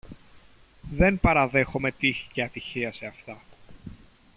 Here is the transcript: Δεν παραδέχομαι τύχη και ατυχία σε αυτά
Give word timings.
Δεν 0.91 1.19
παραδέχομαι 1.19 1.91
τύχη 1.91 2.27
και 2.31 2.43
ατυχία 2.43 2.93
σε 2.93 3.05
αυτά 3.05 3.41